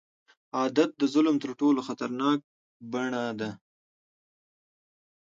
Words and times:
عادت 0.57 0.89
د 0.97 1.03
ظلم 1.13 1.35
تر 1.43 1.51
ټولو 1.59 1.79
خطرناک 1.87 2.39
بڼې 2.91 3.27
ده. 3.39 3.49